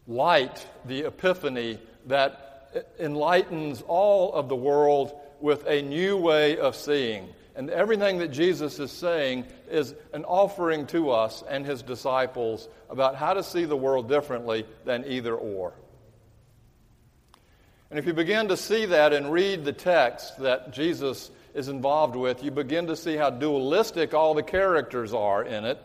light, 0.07 0.67
the 0.85 1.07
epiphany 1.07 1.79
that 2.07 2.91
enlightens 2.99 3.83
all 3.87 4.33
of 4.33 4.49
the 4.49 4.57
world 4.57 5.19
with 5.41 5.67
a 5.67 5.83
new 5.83 6.17
way 6.17 6.59
of 6.59 6.77
seeing. 6.77 7.29
And 7.55 7.69
everything 7.71 8.19
that 8.19 8.29
Jesus 8.29 8.79
is 8.79 8.93
saying 8.93 9.47
is 9.71 9.95
an 10.13 10.25
offering 10.25 10.87
to 10.89 11.11
us 11.11 11.43
and 11.49 11.67
his 11.67 11.83
disciples 11.83 12.69
about 12.89 13.17
how 13.17 13.35
to 13.35 13.43
see 13.43 13.65
the 13.65 13.77
world 13.77 14.09
differently 14.09 14.67
than 14.85 15.05
either 15.07 15.35
or. 15.35 15.75
And 17.91 17.99
if 17.99 18.07
you 18.07 18.13
begin 18.13 18.49
to 18.49 18.57
see 18.57 18.87
that 18.87 19.13
and 19.13 19.33
read 19.33 19.65
the 19.65 19.73
text 19.73 20.39
that 20.39 20.73
Jesus 20.73 21.31
is 21.55 21.69
involved 21.69 22.15
with, 22.15 22.45
you 22.45 22.53
begin 22.53 22.87
to 22.87 22.97
see 22.97 23.17
how 23.17 23.31
dualistic 23.31 24.15
all 24.15 24.35
the 24.35 24.45
characters 24.45 25.13
are 25.13 25.43
in 25.43 25.65
it 25.65 25.83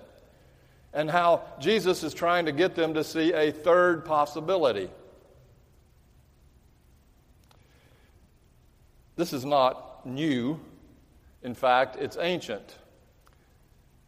and 0.95 1.11
how 1.11 1.43
Jesus 1.59 2.03
is 2.03 2.13
trying 2.13 2.45
to 2.45 2.53
get 2.53 2.73
them 2.73 2.93
to 2.93 3.03
see 3.03 3.33
a 3.33 3.51
third 3.51 4.05
possibility. 4.05 4.89
This 9.17 9.33
is 9.33 9.45
not 9.45 10.05
new. 10.05 10.59
In 11.43 11.53
fact, 11.53 11.97
it's 11.97 12.17
ancient. 12.19 12.77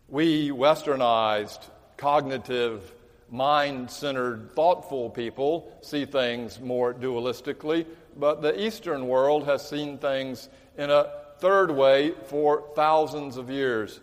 We 0.07 0.49
westernized, 0.49 1.59
cognitive, 1.97 2.93
mind 3.29 3.91
centered, 3.91 4.51
thoughtful 4.55 5.09
people 5.09 5.77
see 5.81 6.05
things 6.05 6.61
more 6.61 6.93
dualistically, 6.93 7.85
but 8.15 8.41
the 8.41 8.59
Eastern 8.65 9.07
world 9.09 9.45
has 9.45 9.67
seen 9.67 9.97
things 9.97 10.47
in 10.77 10.89
a 10.89 11.11
third 11.39 11.69
way 11.69 12.13
for 12.27 12.63
thousands 12.75 13.35
of 13.35 13.49
years. 13.49 13.99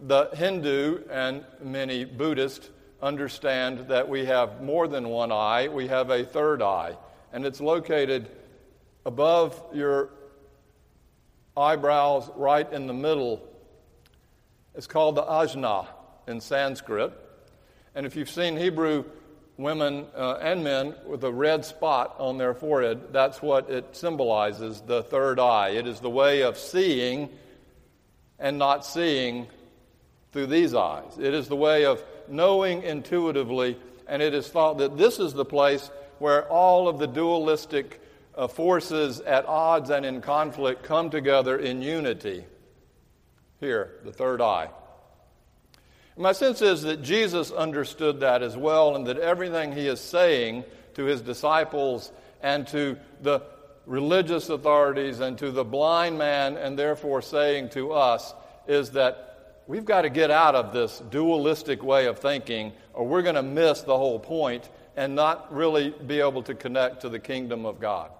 The 0.00 0.28
Hindu 0.34 1.04
and 1.10 1.44
many 1.62 2.04
Buddhists 2.04 2.68
understand 3.00 3.88
that 3.88 4.08
we 4.08 4.26
have 4.26 4.62
more 4.62 4.88
than 4.88 5.08
one 5.08 5.32
eye, 5.32 5.68
we 5.68 5.88
have 5.88 6.10
a 6.10 6.24
third 6.24 6.60
eye, 6.60 6.96
and 7.32 7.46
it's 7.46 7.60
located 7.60 8.30
above 9.06 9.60
your 9.72 10.10
eyebrows 11.56 12.30
right 12.36 12.70
in 12.70 12.86
the 12.86 12.92
middle. 12.92 13.42
It's 14.74 14.86
called 14.86 15.14
the 15.14 15.22
ajna 15.22 15.86
in 16.26 16.40
Sanskrit. 16.40 17.12
And 17.94 18.04
if 18.04 18.16
you've 18.16 18.28
seen 18.28 18.58
Hebrew 18.58 19.04
women 19.56 20.06
uh, 20.14 20.34
and 20.42 20.62
men 20.62 20.94
with 21.06 21.24
a 21.24 21.32
red 21.32 21.64
spot 21.64 22.16
on 22.18 22.36
their 22.36 22.52
forehead, 22.52 23.12
that's 23.12 23.40
what 23.40 23.70
it 23.70 23.96
symbolizes 23.96 24.82
the 24.82 25.02
third 25.04 25.40
eye. 25.40 25.70
It 25.70 25.86
is 25.86 26.00
the 26.00 26.10
way 26.10 26.42
of 26.42 26.58
seeing 26.58 27.30
and 28.38 28.58
not 28.58 28.84
seeing 28.84 29.46
through 30.36 30.46
these 30.48 30.74
eyes. 30.74 31.16
It 31.18 31.32
is 31.32 31.48
the 31.48 31.56
way 31.56 31.86
of 31.86 32.04
knowing 32.28 32.82
intuitively, 32.82 33.78
and 34.06 34.20
it 34.20 34.34
is 34.34 34.46
thought 34.46 34.76
that 34.78 34.98
this 34.98 35.18
is 35.18 35.32
the 35.32 35.46
place 35.46 35.90
where 36.18 36.46
all 36.48 36.88
of 36.88 36.98
the 36.98 37.06
dualistic 37.06 38.02
uh, 38.36 38.46
forces 38.46 39.20
at 39.20 39.46
odds 39.46 39.88
and 39.88 40.04
in 40.04 40.20
conflict 40.20 40.82
come 40.82 41.08
together 41.08 41.56
in 41.56 41.80
unity. 41.80 42.44
Here, 43.60 43.94
the 44.04 44.12
third 44.12 44.42
eye. 44.42 44.68
My 46.18 46.32
sense 46.32 46.60
is 46.60 46.82
that 46.82 47.02
Jesus 47.02 47.50
understood 47.50 48.20
that 48.20 48.42
as 48.42 48.58
well, 48.58 48.94
and 48.94 49.06
that 49.06 49.16
everything 49.16 49.72
he 49.72 49.86
is 49.86 50.02
saying 50.02 50.64
to 50.96 51.04
his 51.04 51.22
disciples 51.22 52.12
and 52.42 52.68
to 52.68 52.98
the 53.22 53.40
religious 53.86 54.50
authorities 54.50 55.20
and 55.20 55.38
to 55.38 55.50
the 55.50 55.64
blind 55.64 56.18
man, 56.18 56.58
and 56.58 56.78
therefore 56.78 57.22
saying 57.22 57.70
to 57.70 57.94
us, 57.94 58.34
is 58.66 58.90
that 58.90 59.22
we've 59.66 59.84
got 59.84 60.02
to 60.02 60.10
get 60.10 60.30
out 60.30 60.54
of 60.54 60.72
this 60.72 61.02
dualistic 61.10 61.82
way 61.82 62.06
of 62.06 62.18
thinking, 62.18 62.72
or 62.92 63.06
we're 63.06 63.22
going 63.22 63.34
to 63.34 63.42
miss 63.42 63.82
the 63.82 63.96
whole 63.96 64.18
point 64.18 64.68
and 64.96 65.14
not 65.14 65.52
really 65.54 65.90
be 65.90 66.20
able 66.20 66.42
to 66.44 66.54
connect 66.54 67.02
to 67.02 67.08
the 67.08 67.18
kingdom 67.18 67.66
of 67.66 67.80
God. 67.80 68.10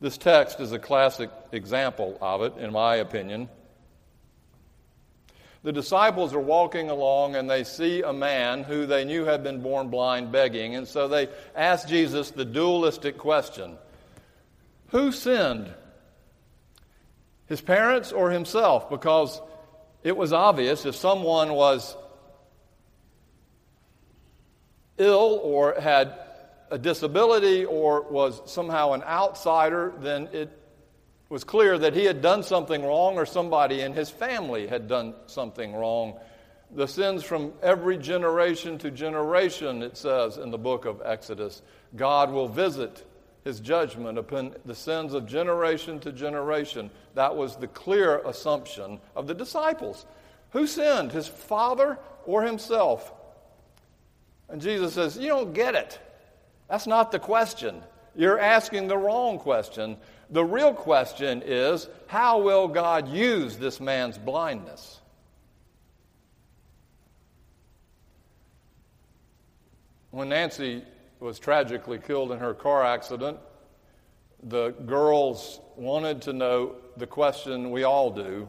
This 0.00 0.16
text 0.16 0.60
is 0.60 0.72
a 0.72 0.78
classic 0.78 1.30
example 1.52 2.16
of 2.22 2.42
it, 2.42 2.56
in 2.56 2.72
my 2.72 2.96
opinion. 2.96 3.48
The 5.62 5.72
disciples 5.72 6.32
are 6.32 6.40
walking 6.40 6.88
along 6.88 7.36
and 7.36 7.50
they 7.50 7.64
see 7.64 8.00
a 8.00 8.12
man 8.12 8.62
who 8.62 8.86
they 8.86 9.04
knew 9.04 9.26
had 9.26 9.42
been 9.42 9.60
born 9.60 9.88
blind 9.88 10.32
begging, 10.32 10.74
and 10.74 10.88
so 10.88 11.06
they 11.06 11.28
ask 11.54 11.86
Jesus 11.86 12.30
the 12.30 12.46
dualistic 12.46 13.18
question 13.18 13.76
Who 14.88 15.12
sinned? 15.12 15.74
His 17.50 17.60
parents 17.60 18.12
or 18.12 18.30
himself? 18.30 18.88
Because 18.88 19.42
it 20.04 20.16
was 20.16 20.32
obvious 20.32 20.86
if 20.86 20.94
someone 20.94 21.52
was 21.52 21.96
ill 24.96 25.40
or 25.42 25.74
had 25.80 26.16
a 26.70 26.78
disability 26.78 27.64
or 27.64 28.02
was 28.02 28.40
somehow 28.46 28.92
an 28.92 29.02
outsider, 29.02 29.92
then 29.98 30.28
it 30.32 30.48
was 31.28 31.42
clear 31.42 31.76
that 31.76 31.92
he 31.92 32.04
had 32.04 32.22
done 32.22 32.44
something 32.44 32.84
wrong 32.84 33.16
or 33.16 33.26
somebody 33.26 33.80
in 33.80 33.94
his 33.94 34.10
family 34.10 34.68
had 34.68 34.86
done 34.86 35.12
something 35.26 35.74
wrong. 35.74 36.20
The 36.70 36.86
sins 36.86 37.24
from 37.24 37.52
every 37.64 37.98
generation 37.98 38.78
to 38.78 38.92
generation, 38.92 39.82
it 39.82 39.96
says 39.96 40.36
in 40.36 40.52
the 40.52 40.58
book 40.58 40.84
of 40.84 41.02
Exodus, 41.04 41.62
God 41.96 42.30
will 42.30 42.46
visit 42.46 43.04
his 43.44 43.60
judgment 43.60 44.18
upon 44.18 44.54
the 44.64 44.74
sins 44.74 45.14
of 45.14 45.26
generation 45.26 45.98
to 46.00 46.12
generation. 46.12 46.90
That 47.14 47.34
was 47.34 47.56
the 47.56 47.68
clear 47.68 48.18
assumption 48.26 49.00
of 49.16 49.26
the 49.26 49.34
disciples. 49.34 50.06
Who 50.50 50.66
sinned, 50.66 51.12
his 51.12 51.28
father 51.28 51.98
or 52.26 52.42
himself? 52.42 53.12
And 54.48 54.60
Jesus 54.60 54.94
says, 54.94 55.16
You 55.16 55.28
don't 55.28 55.52
get 55.52 55.74
it. 55.74 55.98
That's 56.68 56.86
not 56.86 57.12
the 57.12 57.18
question. 57.18 57.82
You're 58.14 58.38
asking 58.38 58.88
the 58.88 58.98
wrong 58.98 59.38
question. 59.38 59.96
The 60.30 60.44
real 60.44 60.74
question 60.74 61.42
is 61.44 61.88
how 62.06 62.40
will 62.40 62.68
God 62.68 63.08
use 63.08 63.56
this 63.56 63.80
man's 63.80 64.18
blindness? 64.18 65.00
when 70.10 70.28
Nancy 70.28 70.82
was 71.20 71.38
tragically 71.38 71.98
killed 71.98 72.32
in 72.32 72.38
her 72.38 72.54
car 72.54 72.84
accident, 72.84 73.38
the 74.42 74.70
girls 74.70 75.60
wanted 75.76 76.22
to 76.22 76.32
know 76.32 76.74
the 76.96 77.06
question 77.06 77.70
we 77.70 77.84
all 77.84 78.10
do 78.10 78.48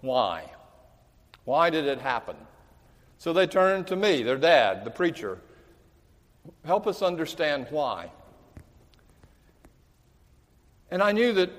why? 0.00 0.50
Why 1.44 1.70
did 1.70 1.86
it 1.86 2.00
happen? 2.00 2.36
So 3.16 3.32
they 3.32 3.46
turned 3.46 3.86
to 3.86 3.96
me, 3.96 4.22
their 4.22 4.36
dad, 4.36 4.84
the 4.84 4.90
preacher. 4.90 5.38
Help 6.66 6.86
us 6.86 7.00
understand 7.00 7.68
why. 7.70 8.10
And 10.90 11.02
I 11.02 11.12
knew 11.12 11.32
that 11.32 11.50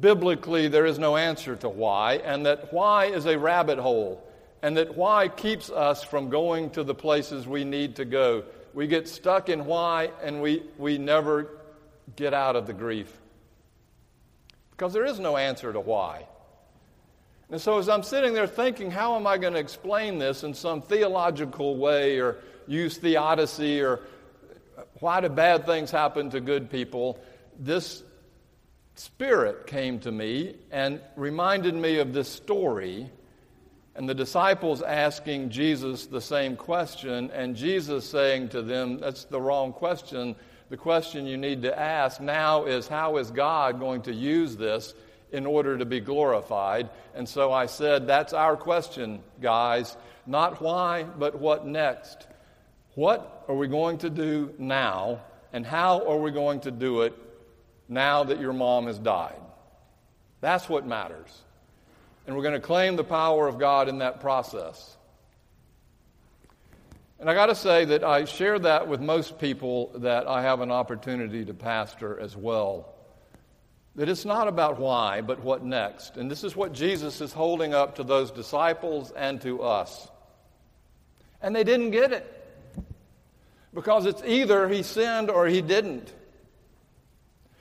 biblically 0.00 0.66
there 0.68 0.84
is 0.84 0.98
no 0.98 1.16
answer 1.16 1.54
to 1.56 1.68
why, 1.68 2.14
and 2.16 2.44
that 2.46 2.72
why 2.72 3.06
is 3.06 3.26
a 3.26 3.38
rabbit 3.38 3.78
hole, 3.78 4.22
and 4.62 4.76
that 4.76 4.96
why 4.96 5.28
keeps 5.28 5.70
us 5.70 6.02
from 6.02 6.28
going 6.28 6.70
to 6.70 6.82
the 6.82 6.94
places 6.94 7.46
we 7.46 7.64
need 7.64 7.96
to 7.96 8.04
go. 8.04 8.42
We 8.74 8.86
get 8.86 9.08
stuck 9.08 9.48
in 9.48 9.64
why, 9.64 10.10
and 10.22 10.40
we, 10.42 10.62
we 10.76 10.98
never 10.98 11.48
get 12.16 12.34
out 12.34 12.56
of 12.56 12.66
the 12.66 12.72
grief. 12.72 13.12
Because 14.70 14.92
there 14.92 15.04
is 15.04 15.18
no 15.18 15.36
answer 15.36 15.72
to 15.72 15.80
why. 15.80 16.26
And 17.50 17.60
so, 17.60 17.78
as 17.78 17.88
I'm 17.88 18.02
sitting 18.02 18.34
there 18.34 18.46
thinking, 18.46 18.90
how 18.90 19.16
am 19.16 19.26
I 19.26 19.38
going 19.38 19.54
to 19.54 19.58
explain 19.58 20.18
this 20.18 20.44
in 20.44 20.52
some 20.52 20.82
theological 20.82 21.76
way 21.76 22.18
or 22.18 22.36
use 22.66 22.98
theodicy 22.98 23.80
or 23.80 24.00
why 25.00 25.20
do 25.20 25.28
bad 25.28 25.64
things 25.64 25.90
happen 25.90 26.30
to 26.30 26.40
good 26.40 26.70
people? 26.70 27.18
This 27.58 28.02
spirit 28.94 29.66
came 29.66 29.98
to 30.00 30.12
me 30.12 30.56
and 30.70 31.00
reminded 31.16 31.74
me 31.74 31.98
of 31.98 32.12
this 32.12 32.28
story 32.28 33.10
and 33.98 34.08
the 34.08 34.14
disciples 34.14 34.80
asking 34.80 35.50
Jesus 35.50 36.06
the 36.06 36.20
same 36.20 36.54
question, 36.54 37.32
and 37.32 37.56
Jesus 37.56 38.08
saying 38.08 38.50
to 38.50 38.62
them, 38.62 39.00
That's 39.00 39.24
the 39.24 39.40
wrong 39.40 39.72
question. 39.72 40.36
The 40.70 40.76
question 40.76 41.26
you 41.26 41.36
need 41.36 41.62
to 41.62 41.76
ask 41.76 42.20
now 42.20 42.66
is, 42.66 42.86
How 42.86 43.16
is 43.16 43.32
God 43.32 43.80
going 43.80 44.02
to 44.02 44.14
use 44.14 44.56
this 44.56 44.94
in 45.32 45.46
order 45.46 45.76
to 45.76 45.84
be 45.84 45.98
glorified? 45.98 46.90
And 47.16 47.28
so 47.28 47.52
I 47.52 47.66
said, 47.66 48.06
That's 48.06 48.32
our 48.32 48.56
question, 48.56 49.20
guys. 49.42 49.96
Not 50.28 50.62
why, 50.62 51.02
but 51.02 51.40
what 51.40 51.66
next? 51.66 52.28
What 52.94 53.46
are 53.48 53.56
we 53.56 53.66
going 53.66 53.98
to 53.98 54.10
do 54.10 54.54
now, 54.58 55.22
and 55.52 55.66
how 55.66 56.08
are 56.08 56.18
we 56.18 56.30
going 56.30 56.60
to 56.60 56.70
do 56.70 57.02
it 57.02 57.14
now 57.88 58.22
that 58.22 58.38
your 58.38 58.52
mom 58.52 58.86
has 58.86 59.00
died? 59.00 59.42
That's 60.40 60.68
what 60.68 60.86
matters. 60.86 61.42
And 62.28 62.36
we're 62.36 62.42
going 62.42 62.52
to 62.52 62.60
claim 62.60 62.96
the 62.96 63.04
power 63.04 63.48
of 63.48 63.58
God 63.58 63.88
in 63.88 64.00
that 64.00 64.20
process. 64.20 64.98
And 67.18 67.30
I 67.30 67.32
got 67.32 67.46
to 67.46 67.54
say 67.54 67.86
that 67.86 68.04
I 68.04 68.26
share 68.26 68.58
that 68.58 68.86
with 68.86 69.00
most 69.00 69.38
people 69.38 69.92
that 69.94 70.28
I 70.28 70.42
have 70.42 70.60
an 70.60 70.70
opportunity 70.70 71.46
to 71.46 71.54
pastor 71.54 72.20
as 72.20 72.36
well. 72.36 72.94
That 73.96 74.10
it's 74.10 74.26
not 74.26 74.46
about 74.46 74.78
why, 74.78 75.22
but 75.22 75.42
what 75.42 75.64
next. 75.64 76.18
And 76.18 76.30
this 76.30 76.44
is 76.44 76.54
what 76.54 76.74
Jesus 76.74 77.22
is 77.22 77.32
holding 77.32 77.72
up 77.72 77.94
to 77.94 78.04
those 78.04 78.30
disciples 78.30 79.10
and 79.12 79.40
to 79.40 79.62
us. 79.62 80.06
And 81.40 81.56
they 81.56 81.64
didn't 81.64 81.92
get 81.92 82.12
it. 82.12 82.46
Because 83.72 84.04
it's 84.04 84.22
either 84.26 84.68
he 84.68 84.82
sinned 84.82 85.30
or 85.30 85.46
he 85.46 85.62
didn't. 85.62 86.12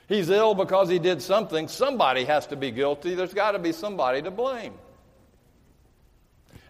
He's 0.07 0.29
ill 0.29 0.55
because 0.55 0.89
he 0.89 0.99
did 0.99 1.21
something. 1.21 1.67
Somebody 1.67 2.25
has 2.25 2.47
to 2.47 2.55
be 2.55 2.71
guilty. 2.71 3.13
There's 3.13 3.33
got 3.33 3.51
to 3.51 3.59
be 3.59 3.73
somebody 3.73 4.21
to 4.21 4.31
blame. 4.31 4.73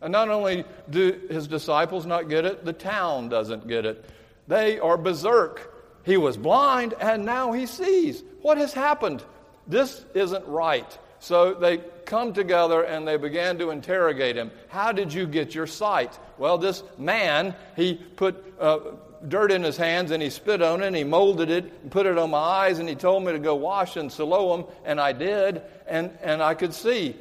And 0.02 0.12
not 0.12 0.30
only 0.30 0.66
do 0.90 1.20
his 1.30 1.48
disciples 1.48 2.06
not 2.06 2.30
get 2.30 2.46
it, 2.46 2.66
the 2.66 2.74
town 2.74 3.30
doesn't 3.30 3.68
get 3.68 3.86
it. 3.86 4.06
They 4.48 4.80
are 4.80 4.98
berserk. 4.98 5.74
He 6.04 6.18
was 6.18 6.38
blind 6.38 6.94
and 7.00 7.26
now 7.26 7.52
he 7.52 7.66
sees. 7.66 8.24
What 8.42 8.58
has 8.58 8.74
happened? 8.74 9.24
This 9.68 10.06
isn't 10.14 10.46
right. 10.48 10.98
So 11.20 11.54
they 11.54 11.80
come 12.06 12.34
together 12.34 12.84
and 12.84 13.08
they 13.08 13.18
began 13.18 13.58
to 13.58 13.72
interrogate 13.72 14.36
him. 14.36 14.52
How 14.70 14.92
did 14.92 15.12
you 15.12 15.28
get 15.28 15.54
your 15.54 15.68
sight? 15.68 16.18
Well, 16.38 16.58
this 16.58 16.84
man, 16.98 17.56
he 17.76 17.96
put 17.96 18.54
uh, 18.60 18.80
dirt 19.28 19.52
in 19.52 19.64
his 19.64 19.78
hands 19.78 20.12
and 20.12 20.22
he 20.22 20.30
spit 20.30 20.62
on 20.62 20.82
it 20.82 20.88
and 20.88 20.96
he 20.96 21.04
molded 21.04 21.50
it 21.50 21.72
and 21.82 21.92
put 21.92 22.06
it 22.06 22.18
on 22.18 22.32
my 22.32 22.38
eyes 22.38 22.80
and 22.80 22.88
he 22.88 22.96
told 22.96 23.24
me 23.24 23.32
to 23.32 23.40
go 23.40 23.56
wash 23.56 23.98
in 23.98 24.10
Siloam 24.10 24.66
and 24.86 25.00
I 25.00 25.14
did 25.14 25.62
and, 25.88 26.12
and 26.22 26.42
I 26.42 26.54
could 26.54 26.74
see. 26.74 27.16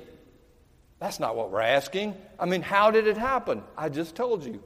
That's 0.98 1.20
not 1.20 1.36
what 1.36 1.50
we're 1.50 1.60
asking. 1.60 2.14
I 2.38 2.46
mean, 2.46 2.62
how 2.62 2.90
did 2.90 3.06
it 3.06 3.16
happen? 3.16 3.62
I 3.76 3.88
just 3.88 4.14
told 4.14 4.44
you. 4.44 4.62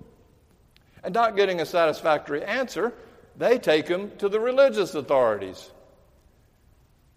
And 1.02 1.14
not 1.14 1.36
getting 1.36 1.60
a 1.60 1.66
satisfactory 1.66 2.44
answer, 2.44 2.92
they 3.36 3.58
take 3.58 3.88
him 3.88 4.12
to 4.18 4.28
the 4.28 4.38
religious 4.38 4.94
authorities 4.94 5.70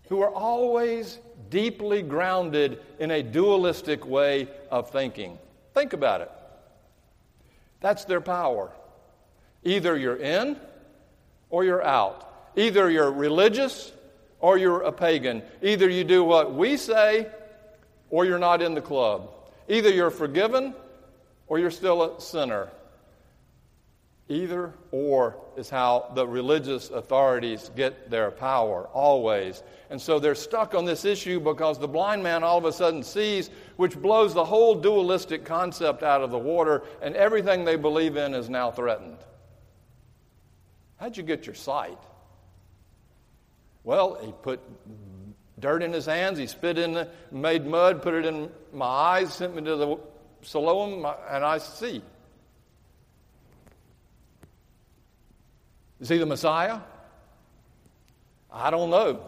who 0.10 0.22
are 0.22 0.34
always 0.34 1.20
deeply 1.50 2.02
grounded 2.02 2.80
in 3.00 3.12
a 3.12 3.22
dualistic 3.22 4.06
way 4.06 4.48
of 4.72 4.90
thinking. 4.90 5.38
Think 5.74 5.94
about 5.94 6.22
it. 6.22 6.32
That's 7.80 8.06
their 8.06 8.22
power. 8.22 8.72
Either 9.64 9.98
you're 9.98 10.18
in 10.18 10.58
or 11.50 11.64
you're 11.64 11.84
out. 11.84 12.52
Either 12.56 12.90
you're 12.90 13.12
religious 13.12 13.92
or 14.40 14.58
you're 14.58 14.82
a 14.82 14.92
pagan. 14.92 15.42
Either 15.62 15.90
you 15.90 16.04
do 16.04 16.24
what 16.24 16.54
we 16.54 16.78
say 16.78 17.28
or 18.10 18.26
you're 18.26 18.40
not 18.40 18.62
in 18.62 18.74
the 18.74 18.82
club. 18.82 19.30
Either 19.68 19.90
you're 19.90 20.12
forgiven 20.12 20.74
or 21.48 21.60
you're 21.60 21.72
still 21.72 22.04
a 22.04 22.22
sinner. 22.22 22.70
Either 24.30 24.74
or 24.92 25.36
is 25.58 25.70
how 25.70 26.12
the 26.16 26.26
religious 26.26 26.90
authorities 26.90 27.70
get 27.76 28.10
their 28.10 28.32
power, 28.32 28.88
always. 28.94 29.62
And 29.90 30.02
so 30.02 30.18
they're 30.18 30.34
stuck 30.34 30.74
on 30.74 30.86
this 30.86 31.06
issue 31.06 31.40
because 31.40 31.78
the 31.78 31.88
blind 31.88 32.24
man 32.24 32.44
all 32.44 32.58
of 32.58 32.66
a 32.66 32.72
sudden 32.72 33.04
sees, 33.04 33.50
which 33.76 34.02
blows 34.02 34.34
the 34.34 34.46
whole 34.46 34.76
dualistic 34.76 35.46
concept 35.46 36.04
out 36.04 36.22
of 36.22 36.32
the 36.32 36.38
water, 36.38 36.84
and 37.02 37.16
everything 37.16 37.66
they 37.66 37.76
believe 37.76 38.16
in 38.16 38.34
is 38.34 38.50
now 38.50 38.72
threatened. 38.72 39.18
How'd 41.04 41.18
you 41.18 41.24
get 41.24 41.46
your 41.46 41.54
sight? 41.54 41.98
Well, 43.84 44.18
he 44.24 44.32
put 44.42 44.62
dirt 45.60 45.84
in 45.84 45.92
his 45.92 46.06
hands, 46.06 46.40
he 46.40 46.48
spit 46.48 46.78
in, 46.78 46.94
the, 46.94 47.10
made 47.30 47.66
mud, 47.66 48.02
put 48.02 48.14
it 48.14 48.26
in 48.26 48.50
my 48.72 48.86
eyes, 48.86 49.34
sent 49.34 49.54
me 49.54 49.64
to 49.64 49.76
the 49.76 50.00
Siloam, 50.44 51.06
and 51.30 51.44
I 51.44 51.58
see. 51.58 52.02
Is 56.00 56.08
he 56.08 56.18
the 56.20 56.26
Messiah? 56.26 56.80
I 58.50 58.70
don't 58.70 58.90
know. 58.90 59.20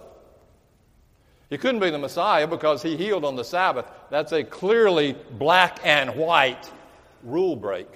He 1.50 1.58
couldn't 1.58 1.82
be 1.82 1.90
the 1.90 1.98
Messiah 1.98 2.48
because 2.48 2.84
he 2.84 2.96
healed 2.96 3.26
on 3.26 3.36
the 3.36 3.44
Sabbath. 3.44 3.86
That's 4.10 4.32
a 4.32 4.46
clearly 4.46 5.18
black 5.32 5.82
and 5.84 6.16
white 6.16 6.72
rule 7.22 7.58
break. 7.58 7.90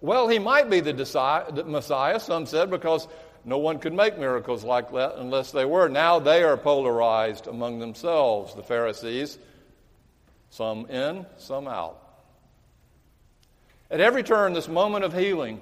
Well, 0.00 0.28
he 0.28 0.38
might 0.38 0.68
be 0.68 0.80
the 0.80 0.94
Messiah, 1.66 2.20
some 2.20 2.46
said, 2.46 2.70
because 2.70 3.08
no 3.44 3.58
one 3.58 3.78
could 3.78 3.94
make 3.94 4.18
miracles 4.18 4.64
like 4.64 4.92
that 4.92 5.14
unless 5.16 5.52
they 5.52 5.64
were. 5.64 5.88
Now 5.88 6.18
they 6.18 6.42
are 6.42 6.56
polarized 6.56 7.46
among 7.46 7.78
themselves, 7.78 8.54
the 8.54 8.62
Pharisees, 8.62 9.38
some 10.50 10.86
in, 10.86 11.26
some 11.38 11.66
out. 11.68 12.02
At 13.90 14.00
every 14.00 14.22
turn, 14.22 14.52
this 14.52 14.68
moment 14.68 15.04
of 15.04 15.12
healing, 15.12 15.60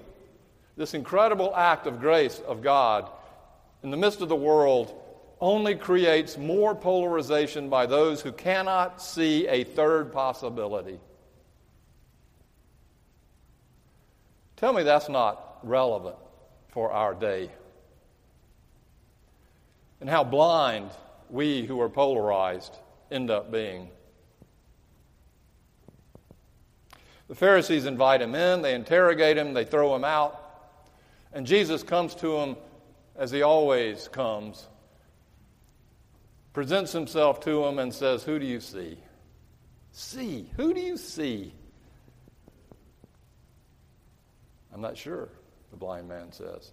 this 0.77 0.95
incredible 0.95 1.55
act 1.55 1.87
of 1.87 2.01
grace 2.01 2.41
of 2.47 2.63
God 2.63 3.09
in 3.85 3.91
the 3.91 3.97
midst 3.99 4.23
of 4.23 4.31
the 4.31 4.35
world, 4.35 4.99
only 5.41 5.75
creates 5.75 6.39
more 6.39 6.75
polarization 6.75 7.69
by 7.69 7.85
those 7.85 8.23
who 8.23 8.33
cannot 8.33 9.03
see 9.03 9.47
a 9.47 9.63
third 9.63 10.11
possibility. 10.11 10.99
Tell 14.57 14.73
me 14.73 14.83
that's 14.83 15.09
not 15.09 15.59
relevant 15.63 16.17
for 16.69 16.93
our 16.93 17.15
day. 17.15 17.51
And 20.01 20.09
how 20.09 20.25
blind 20.25 20.91
we 21.31 21.65
who 21.65 21.81
are 21.81 21.89
polarized 21.89 22.77
end 23.11 23.31
up 23.31 23.51
being. 23.51 23.89
The 27.29 27.35
Pharisees 27.35 27.87
invite 27.87 28.21
him 28.21 28.35
in, 28.35 28.63
they 28.63 28.75
interrogate 28.75 29.39
him, 29.39 29.55
they 29.55 29.65
throw 29.65 29.95
him 29.97 30.05
out. 30.05 30.41
And 31.33 31.47
Jesus 31.47 31.83
comes 31.83 32.15
to 32.17 32.37
him 32.37 32.57
as 33.17 33.31
he 33.31 33.43
always 33.43 34.09
comes, 34.09 34.67
presents 36.53 36.93
himself 36.93 37.41
to 37.41 37.65
him, 37.65 37.79
and 37.79 37.93
says, 37.93 38.23
Who 38.25 38.39
do 38.39 38.47
you 38.47 38.61
see? 38.61 38.99
See. 39.93 40.51
Who 40.57 40.75
do 40.75 40.81
you 40.81 40.97
see? 40.97 41.55
I'm 44.75 44.81
not 44.81 44.99
sure, 44.99 45.29
the 45.71 45.77
blind 45.77 46.09
man 46.09 46.33
says. 46.33 46.73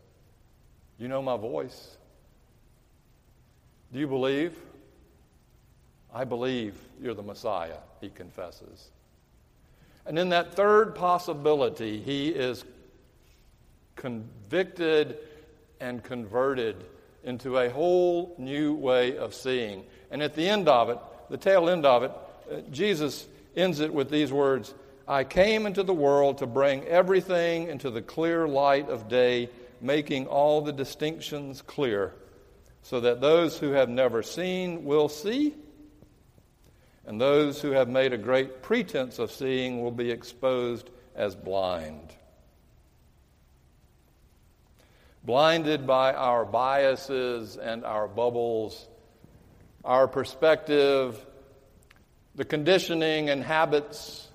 You 0.98 1.08
know 1.08 1.22
my 1.22 1.38
voice. 1.38 1.98
Do 3.94 4.00
you 4.00 4.08
believe? 4.08 4.58
I 6.14 6.26
believe 6.26 6.76
you're 7.02 7.14
the 7.14 7.22
Messiah, 7.22 7.78
he 8.02 8.10
confesses. 8.10 8.90
And 10.06 10.18
in 10.18 10.30
that 10.30 10.56
third 10.56 10.96
possibility, 10.96 12.02
he 12.02 12.30
is 12.30 12.66
convicted 13.96 15.18
and 15.80 16.04
converted 16.04 16.84
into 17.24 17.58
a 17.58 17.70
whole 17.70 18.34
new 18.40 18.74
way 18.74 19.16
of 19.16 19.36
seeing. 19.36 19.84
And 20.10 20.24
at 20.24 20.36
the 20.36 20.50
end 20.50 20.68
of 20.68 20.90
it, 20.90 20.98
the 21.30 21.38
tail 21.38 21.70
end 21.70 21.86
of 21.86 22.04
it, 22.04 22.12
uh, 22.52 22.62
Jesus 22.72 23.28
ends 23.56 23.80
it 23.80 23.94
with 23.94 24.10
these 24.10 24.32
words 24.32 24.74
I 25.12 25.26
came 25.26 25.66
into 25.66 25.84
the 25.84 25.94
world 25.94 26.38
to 26.38 26.48
bring 26.48 26.86
everything 26.86 27.68
into 27.68 27.90
the 27.90 28.02
clear 28.02 28.48
light 28.48 28.88
of 28.88 29.10
day, 29.10 29.50
making 29.82 30.28
all 30.28 30.62
the 30.62 30.72
distinctions 30.72 31.62
clear, 31.62 32.14
so 32.82 33.02
that 33.02 33.20
those 33.20 33.58
who 33.58 33.72
have 33.72 33.90
never 33.90 34.24
seen 34.24 34.86
will 34.86 35.10
see, 35.10 35.54
and 37.06 37.20
those 37.20 37.62
who 37.62 37.72
have 37.72 37.90
made 37.90 38.14
a 38.14 38.18
great 38.18 38.62
pretense 38.62 39.20
of 39.20 39.34
seeing 39.34 39.84
will 39.84 39.92
be 39.92 40.10
exposed 40.10 40.90
as 41.14 41.36
blind. 41.36 42.14
Blinded 45.26 45.86
by 45.86 46.14
our 46.14 46.46
biases 46.46 47.58
and 47.58 47.84
our 47.84 48.08
bubbles, 48.08 48.88
our 49.84 50.08
perspective, 50.08 51.20
the 52.36 52.46
conditioning 52.46 53.30
and 53.30 53.44
habits 53.44 54.30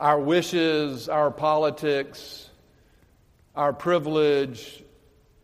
our 0.00 0.18
wishes, 0.18 1.10
our 1.10 1.30
politics, 1.30 2.48
our 3.54 3.74
privilege, 3.74 4.82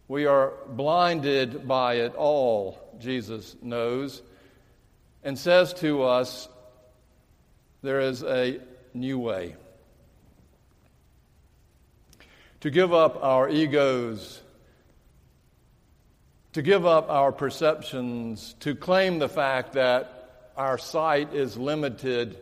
we 0.09 0.25
are 0.25 0.55
blinded 0.67 1.69
by 1.69 1.97
it 1.97 2.15
all, 2.15 2.79
Jesus 2.99 3.55
knows, 3.61 4.23
and 5.23 5.39
says 5.39 5.75
to 5.75 6.05
us, 6.05 6.49
There 7.83 8.01
is 8.01 8.23
a 8.23 8.61
new 8.95 9.19
way. 9.19 9.57
To 12.61 12.71
give 12.71 12.95
up 12.95 13.23
our 13.23 13.51
egos, 13.51 14.41
to 16.55 16.63
give 16.63 16.87
up 16.87 17.11
our 17.11 17.31
perceptions, 17.31 18.55
to 18.61 18.75
claim 18.75 19.19
the 19.19 19.29
fact 19.29 19.75
that 19.75 20.51
our 20.57 20.79
sight 20.79 21.35
is 21.35 21.59
limited 21.59 22.39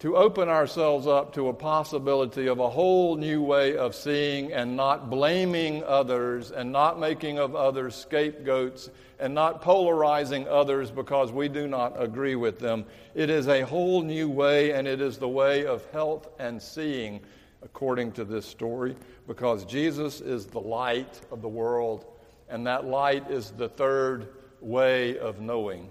to 0.00 0.16
open 0.16 0.48
ourselves 0.48 1.08
up 1.08 1.32
to 1.32 1.48
a 1.48 1.52
possibility 1.52 2.46
of 2.46 2.60
a 2.60 2.70
whole 2.70 3.16
new 3.16 3.42
way 3.42 3.76
of 3.76 3.96
seeing 3.96 4.52
and 4.52 4.76
not 4.76 5.10
blaming 5.10 5.82
others 5.84 6.52
and 6.52 6.70
not 6.70 7.00
making 7.00 7.38
of 7.38 7.56
others 7.56 7.96
scapegoats 7.96 8.90
and 9.18 9.34
not 9.34 9.60
polarizing 9.60 10.46
others 10.46 10.92
because 10.92 11.32
we 11.32 11.48
do 11.48 11.66
not 11.66 12.00
agree 12.00 12.36
with 12.36 12.60
them. 12.60 12.84
It 13.16 13.28
is 13.28 13.48
a 13.48 13.62
whole 13.62 14.02
new 14.02 14.28
way, 14.28 14.72
and 14.72 14.86
it 14.86 15.00
is 15.00 15.18
the 15.18 15.28
way 15.28 15.66
of 15.66 15.84
health 15.90 16.28
and 16.38 16.62
seeing, 16.62 17.20
according 17.62 18.12
to 18.12 18.24
this 18.24 18.46
story, 18.46 18.94
because 19.26 19.64
Jesus 19.64 20.20
is 20.20 20.46
the 20.46 20.60
light 20.60 21.20
of 21.32 21.42
the 21.42 21.48
world, 21.48 22.06
and 22.48 22.64
that 22.68 22.84
light 22.84 23.28
is 23.28 23.50
the 23.50 23.68
third 23.68 24.28
way 24.60 25.18
of 25.18 25.40
knowing. 25.40 25.90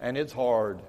And 0.00 0.16
it's 0.16 0.32
hard. 0.32 0.80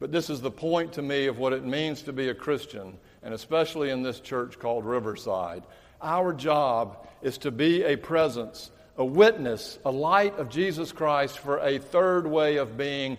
But 0.00 0.10
this 0.10 0.30
is 0.30 0.40
the 0.40 0.50
point 0.50 0.94
to 0.94 1.02
me 1.02 1.26
of 1.26 1.38
what 1.38 1.52
it 1.52 1.64
means 1.64 2.02
to 2.02 2.12
be 2.12 2.30
a 2.30 2.34
Christian, 2.34 2.98
and 3.22 3.34
especially 3.34 3.90
in 3.90 4.02
this 4.02 4.18
church 4.18 4.58
called 4.58 4.86
Riverside. 4.86 5.62
Our 6.00 6.32
job 6.32 7.06
is 7.20 7.36
to 7.38 7.50
be 7.50 7.84
a 7.84 7.96
presence, 7.96 8.70
a 8.96 9.04
witness, 9.04 9.78
a 9.84 9.90
light 9.90 10.38
of 10.38 10.48
Jesus 10.48 10.90
Christ 10.90 11.38
for 11.38 11.58
a 11.58 11.78
third 11.78 12.26
way 12.26 12.56
of 12.56 12.78
being 12.78 13.18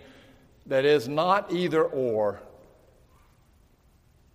that 0.66 0.84
is 0.84 1.08
not 1.08 1.52
either 1.52 1.84
or, 1.84 2.40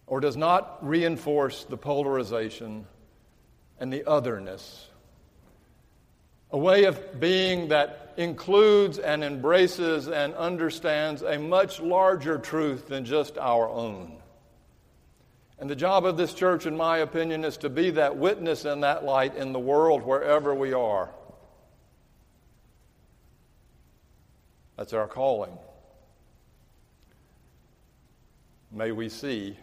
or 0.06 0.22
does 0.22 0.38
not 0.38 0.88
reinforce 0.88 1.66
the 1.66 1.78
polarization 1.78 2.88
and 3.78 3.92
the 3.92 4.06
otherness. 4.06 4.88
A 6.52 6.58
way 6.58 6.86
of 6.86 7.20
being 7.20 7.70
that 7.70 8.07
includes 8.18 8.98
and 8.98 9.24
embraces 9.24 10.08
and 10.08 10.34
understands 10.34 11.22
a 11.22 11.38
much 11.38 11.80
larger 11.80 12.40
truth 12.40 12.88
than 12.88 13.06
just 13.06 13.38
our 13.38 13.70
own. 13.70 14.18
And 15.60 15.70
the 15.70 15.76
job 15.76 16.06
of 16.06 16.18
this 16.18 16.34
church, 16.34 16.66
in 16.66 16.76
my 16.76 16.98
opinion, 17.00 17.46
is 17.46 17.58
to 17.58 17.70
be 17.70 17.92
that 17.92 18.18
witness 18.18 18.66
and 18.66 18.84
that 18.84 19.06
light 19.06 19.36
in 19.36 19.54
the 19.54 19.60
world 19.60 20.04
wherever 20.04 20.54
we 20.54 20.74
are. 20.74 21.10
That's 24.76 24.94
our 24.94 25.08
calling. 25.08 25.58
May 28.72 28.92
we 28.92 29.10
see 29.10 29.58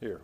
here. 0.00 0.20